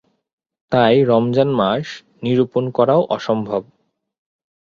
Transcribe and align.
তাই, 0.71 0.95
রমজান 1.03 1.49
মাস 1.53 1.87
নিরূপণ 2.23 2.63
করাও 2.69 3.01
অসম্ভব। 3.09 3.61